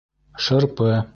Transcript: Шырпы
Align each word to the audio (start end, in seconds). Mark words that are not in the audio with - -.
Шырпы 0.43 0.91